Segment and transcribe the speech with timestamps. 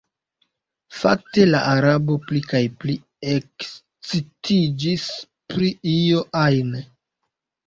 [1.01, 2.95] Fakte la Arabo pli kaj pli
[3.35, 5.05] ekscitiĝis
[5.55, 6.75] pri io ajn.